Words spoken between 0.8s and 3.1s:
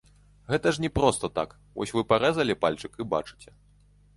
не проста так, вось вы парэзалі пальчык і